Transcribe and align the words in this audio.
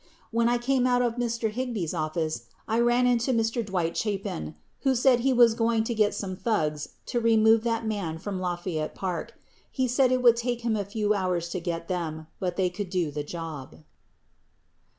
When 0.31 0.49
I 0.49 0.57
came 0.57 0.87
out 0.87 1.03
of 1.03 1.17
Mr. 1.17 1.51
Higby's 1.51 1.93
office, 1.93 2.45
I 2.67 2.79
ran 2.79 3.05
into 3.05 3.31
Mr. 3.31 3.63
Dwight 3.63 3.95
Chapin 3.95 4.55
who 4.79 4.95
said 4.95 5.19
that 5.19 5.23
he 5.23 5.31
was 5.31 5.53
going 5.53 5.83
to 5.83 5.93
get 5.93 6.15
some 6.15 6.35
"thugs" 6.35 6.95
to 7.05 7.19
remove 7.19 7.63
that 7.65 7.85
man 7.85 8.17
from 8.17 8.39
Lafayette 8.39 8.95
Park. 8.95 9.35
He 9.69 9.87
said 9.87 10.11
it 10.11 10.23
would 10.23 10.37
take 10.37 10.61
him 10.61 10.75
a 10.75 10.85
few 10.85 11.13
hours 11.13 11.49
to 11.49 11.59
get 11.59 11.87
them, 11.87 12.25
but 12.39 12.55
they 12.55 12.71
could 12.71 12.89
do 12.89 13.11
the 13.11 13.23
job. 13.23 13.83